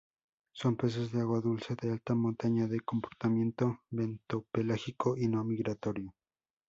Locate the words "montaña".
2.15-2.65